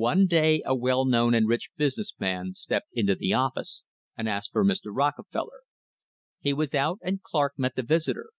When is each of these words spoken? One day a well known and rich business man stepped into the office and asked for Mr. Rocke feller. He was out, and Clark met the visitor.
One 0.00 0.26
day 0.26 0.60
a 0.66 0.74
well 0.74 1.04
known 1.04 1.34
and 1.34 1.46
rich 1.46 1.70
business 1.76 2.12
man 2.18 2.54
stepped 2.54 2.88
into 2.94 3.14
the 3.14 3.34
office 3.34 3.84
and 4.16 4.28
asked 4.28 4.50
for 4.50 4.64
Mr. 4.64 4.86
Rocke 4.86 5.24
feller. 5.32 5.60
He 6.40 6.52
was 6.52 6.74
out, 6.74 6.98
and 7.00 7.22
Clark 7.22 7.54
met 7.60 7.76
the 7.76 7.84
visitor. 7.84 8.30